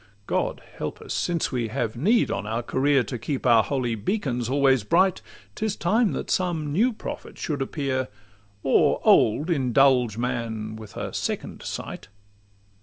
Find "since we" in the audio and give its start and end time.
1.13-1.67